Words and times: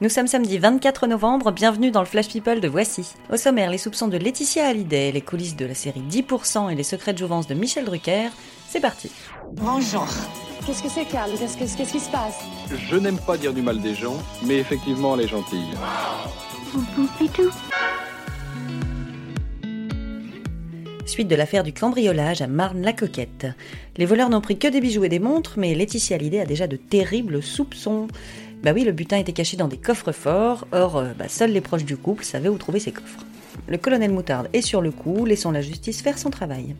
Nous 0.00 0.08
sommes 0.08 0.28
samedi 0.28 0.58
24 0.58 1.08
novembre, 1.08 1.50
bienvenue 1.50 1.90
dans 1.90 2.00
le 2.00 2.06
Flash 2.06 2.28
People 2.28 2.60
de 2.60 2.68
Voici. 2.68 3.14
Au 3.32 3.36
sommaire, 3.36 3.68
les 3.70 3.78
soupçons 3.78 4.06
de 4.06 4.16
Laetitia 4.16 4.68
Hallyday, 4.68 5.10
les 5.10 5.20
coulisses 5.22 5.56
de 5.56 5.66
la 5.66 5.74
série 5.74 6.00
10% 6.02 6.70
et 6.70 6.76
les 6.76 6.84
secrets 6.84 7.12
de 7.12 7.18
jouvence 7.18 7.48
de 7.48 7.54
Michel 7.54 7.84
Drucker. 7.84 8.28
C'est 8.68 8.80
parti. 8.80 9.10
Bonjour. 9.54 10.06
Qu'est-ce 10.64 10.82
que 10.84 10.88
c'est, 10.88 11.04
Carl 11.06 11.30
Qu'est-ce 11.36 11.56
que- 11.56 11.76
qu'est-ce 11.76 11.92
qui 11.92 12.00
se 12.00 12.10
passe? 12.10 12.38
Je 12.88 12.96
n'aime 12.96 13.18
pas 13.18 13.36
dire 13.36 13.52
du 13.52 13.62
mal 13.62 13.80
des 13.80 13.94
gens, 13.94 14.16
mais 14.44 14.58
effectivement, 14.58 15.14
elle 15.16 15.22
est 15.24 15.28
gentille. 15.28 15.66
De 21.26 21.34
l'affaire 21.34 21.64
du 21.64 21.72
cambriolage 21.72 22.42
à 22.42 22.46
Marne-la-Coquette. 22.46 23.48
Les 23.96 24.06
voleurs 24.06 24.30
n'ont 24.30 24.40
pris 24.40 24.56
que 24.56 24.68
des 24.68 24.80
bijoux 24.80 25.02
et 25.02 25.08
des 25.08 25.18
montres, 25.18 25.54
mais 25.56 25.74
Laetitia 25.74 26.14
Hallyday 26.14 26.40
a 26.40 26.46
déjà 26.46 26.68
de 26.68 26.76
terribles 26.76 27.42
soupçons. 27.42 28.06
Bah 28.62 28.70
oui, 28.72 28.84
le 28.84 28.92
butin 28.92 29.18
était 29.18 29.32
caché 29.32 29.56
dans 29.56 29.66
des 29.66 29.78
coffres 29.78 30.12
forts, 30.12 30.68
or 30.70 30.96
euh, 30.96 31.08
bah, 31.18 31.26
seuls 31.26 31.50
les 31.50 31.60
proches 31.60 31.84
du 31.84 31.96
couple 31.96 32.22
savaient 32.22 32.48
où 32.48 32.56
trouver 32.56 32.78
ces 32.78 32.92
coffres. 32.92 33.26
Le 33.66 33.78
colonel 33.78 34.12
Moutarde 34.12 34.48
est 34.52 34.62
sur 34.62 34.80
le 34.80 34.92
coup, 34.92 35.24
laissons 35.24 35.50
la 35.50 35.60
justice 35.60 36.02
faire 36.02 36.18
son 36.18 36.30
travail. 36.30 36.76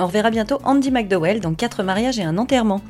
On 0.00 0.08
reverra 0.08 0.30
bientôt 0.30 0.58
Andy 0.64 0.90
McDowell 0.90 1.38
dans 1.38 1.54
Quatre 1.54 1.84
mariages 1.84 2.18
et 2.18 2.24
un 2.24 2.36
enterrement. 2.36 2.80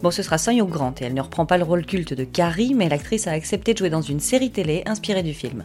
Bon, 0.00 0.12
ce 0.12 0.22
sera 0.22 0.36
Hugh 0.36 0.68
Grant 0.68 0.94
et 1.00 1.04
elle 1.04 1.14
ne 1.14 1.22
reprend 1.22 1.44
pas 1.44 1.58
le 1.58 1.64
rôle 1.64 1.84
culte 1.84 2.14
de 2.14 2.22
Carrie, 2.22 2.72
mais 2.72 2.88
l'actrice 2.88 3.26
a 3.26 3.32
accepté 3.32 3.72
de 3.72 3.78
jouer 3.78 3.90
dans 3.90 4.00
une 4.00 4.20
série 4.20 4.52
télé 4.52 4.84
inspirée 4.86 5.24
du 5.24 5.34
film. 5.34 5.64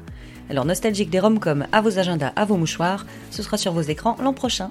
Alors 0.50 0.66
nostalgique 0.66 1.10
des 1.10 1.20
rom-coms 1.20 1.68
à 1.72 1.82
vos 1.82 2.00
agendas, 2.00 2.34
à 2.36 2.46
vos 2.46 2.58
mouchoirs, 2.58 3.06
ce 3.32 3.42
sera 3.42 3.58
sur 3.58 3.74
vos 3.74 3.82
écrans 3.82 4.18
l'an 4.22 4.34
prochain. 4.34 4.70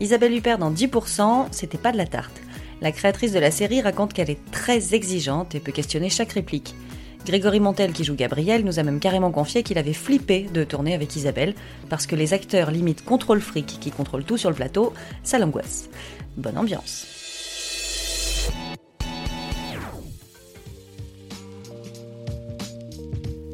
Isabelle 0.00 0.34
Huppert 0.34 0.58
dans 0.58 0.72
10%, 0.72 1.46
c'était 1.50 1.78
pas 1.78 1.92
de 1.92 1.96
la 1.96 2.06
tarte. 2.06 2.40
La 2.82 2.92
créatrice 2.92 3.32
de 3.32 3.38
la 3.38 3.50
série 3.50 3.80
raconte 3.80 4.12
qu'elle 4.12 4.30
est 4.30 4.50
très 4.50 4.94
exigeante 4.94 5.54
et 5.54 5.60
peut 5.60 5.72
questionner 5.72 6.10
chaque 6.10 6.32
réplique. 6.32 6.74
Grégory 7.24 7.58
Montel, 7.58 7.92
qui 7.92 8.04
joue 8.04 8.14
Gabriel, 8.14 8.64
nous 8.64 8.78
a 8.78 8.82
même 8.82 9.00
carrément 9.00 9.30
confié 9.30 9.62
qu'il 9.62 9.78
avait 9.78 9.94
flippé 9.94 10.42
de 10.52 10.62
tourner 10.62 10.92
avec 10.92 11.16
Isabelle, 11.16 11.54
parce 11.88 12.06
que 12.06 12.16
les 12.16 12.34
acteurs 12.34 12.70
limite 12.70 13.04
contrôle 13.04 13.40
fric 13.40 13.78
qui 13.80 13.90
contrôlent 13.90 14.24
tout 14.24 14.36
sur 14.36 14.50
le 14.50 14.56
plateau, 14.56 14.92
ça 15.22 15.38
l'angoisse. 15.38 15.88
Bonne 16.36 16.58
ambiance. 16.58 17.13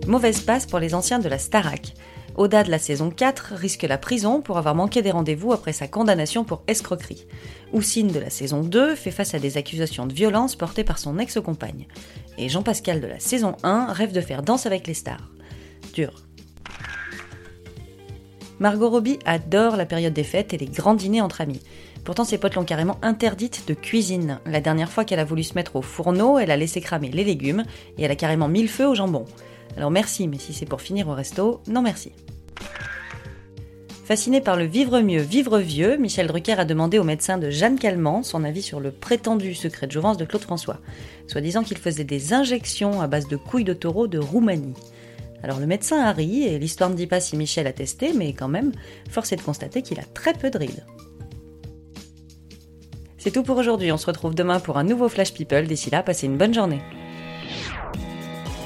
Mauvaise 0.06 0.40
passe 0.40 0.66
pour 0.66 0.78
les 0.78 0.94
anciens 0.94 1.18
de 1.18 1.28
la 1.28 1.38
Starac. 1.38 1.94
Oda 2.36 2.62
de 2.62 2.70
la 2.70 2.78
saison 2.78 3.10
4 3.10 3.54
risque 3.54 3.82
la 3.82 3.98
prison 3.98 4.40
pour 4.40 4.56
avoir 4.56 4.74
manqué 4.74 5.02
des 5.02 5.10
rendez-vous 5.10 5.52
après 5.52 5.72
sa 5.72 5.88
condamnation 5.88 6.42
pour 6.42 6.62
escroquerie. 6.66 7.26
Houssine 7.72 8.08
de 8.08 8.18
la 8.18 8.30
saison 8.30 8.62
2 8.62 8.94
fait 8.94 9.10
face 9.10 9.34
à 9.34 9.38
des 9.38 9.56
accusations 9.56 10.06
de 10.06 10.12
violence 10.12 10.56
portées 10.56 10.84
par 10.84 10.98
son 10.98 11.18
ex-compagne. 11.18 11.86
Et 12.38 12.48
Jean-Pascal 12.48 13.00
de 13.00 13.06
la 13.06 13.20
saison 13.20 13.56
1 13.62 13.92
rêve 13.92 14.12
de 14.12 14.20
faire 14.20 14.42
Danse 14.42 14.66
avec 14.66 14.86
les 14.86 14.94
stars. 14.94 15.30
Dur. 15.92 16.14
Margot 18.58 18.90
Robbie 18.90 19.18
adore 19.24 19.76
la 19.76 19.86
période 19.86 20.12
des 20.12 20.24
fêtes 20.24 20.52
et 20.54 20.58
les 20.58 20.66
grands 20.66 20.94
dîners 20.94 21.22
entre 21.22 21.40
amis. 21.40 21.62
Pourtant, 22.04 22.24
ses 22.24 22.38
potes 22.38 22.54
l'ont 22.54 22.64
carrément 22.64 22.98
interdite 23.02 23.68
de 23.68 23.74
cuisine. 23.74 24.40
La 24.46 24.60
dernière 24.60 24.90
fois 24.90 25.04
qu'elle 25.04 25.18
a 25.18 25.24
voulu 25.24 25.42
se 25.42 25.54
mettre 25.54 25.76
au 25.76 25.82
fourneau, 25.82 26.38
elle 26.38 26.50
a 26.50 26.56
laissé 26.56 26.80
cramer 26.80 27.10
les 27.10 27.24
légumes 27.24 27.64
et 27.98 28.04
elle 28.04 28.10
a 28.10 28.16
carrément 28.16 28.48
mis 28.48 28.62
le 28.62 28.68
feu 28.68 28.86
au 28.86 28.94
jambon. 28.94 29.26
Alors 29.76 29.90
merci, 29.90 30.28
mais 30.28 30.38
si 30.38 30.52
c'est 30.52 30.66
pour 30.66 30.80
finir 30.80 31.08
au 31.08 31.14
resto, 31.14 31.60
non 31.66 31.82
merci. 31.82 32.12
Fasciné 34.10 34.40
par 34.40 34.56
le 34.56 34.64
vivre 34.64 35.00
mieux, 35.00 35.22
vivre 35.22 35.60
vieux, 35.60 35.96
Michel 35.96 36.26
Drucker 36.26 36.58
a 36.58 36.64
demandé 36.64 36.98
au 36.98 37.04
médecin 37.04 37.38
de 37.38 37.48
Jeanne 37.48 37.78
Calment 37.78 38.24
son 38.24 38.42
avis 38.42 38.60
sur 38.60 38.80
le 38.80 38.91
prétendu 38.91 39.54
secret 39.54 39.86
de 39.86 39.92
jouvence 39.92 40.16
de 40.16 40.24
Claude 40.24 40.42
François, 40.42 40.78
soit 41.28 41.41
disant 41.41 41.62
qu'il 41.62 41.78
faisait 41.78 42.02
des 42.02 42.32
injections 42.32 43.00
à 43.00 43.06
base 43.06 43.28
de 43.28 43.36
couilles 43.36 43.62
de 43.62 43.72
taureau 43.72 44.08
de 44.08 44.18
Roumanie. 44.18 44.74
Alors 45.44 45.60
le 45.60 45.66
médecin 45.66 46.00
a 46.00 46.10
ri, 46.10 46.42
et 46.42 46.58
l'histoire 46.58 46.91
ne 46.91 46.96
dit 46.96 47.06
pas 47.06 47.20
si 47.20 47.36
Michel 47.36 47.68
a 47.68 47.72
testé, 47.72 48.12
mais 48.12 48.32
quand 48.32 48.48
même, 48.48 48.72
force 49.08 49.31
est 49.31 49.37
de 49.37 49.42
constater 49.42 49.81
qu'il 49.81 50.00
a 50.00 50.04
très 50.12 50.34
peu 50.34 50.50
de 50.50 50.58
rides. 50.58 50.84
C'est 53.16 53.31
tout 53.31 53.44
pour 53.44 53.58
aujourd'hui, 53.58 53.92
on 53.92 53.97
se 53.97 54.06
retrouve 54.06 54.34
demain 54.34 54.58
pour 54.58 54.76
un 54.76 54.82
nouveau 54.82 55.08
Flash 55.08 55.32
People, 55.32 55.69
d'ici 55.69 55.88
là, 55.88 56.02
passez 56.02 56.26
une 56.26 56.37
bonne 56.37 56.52
journée. 56.52 56.81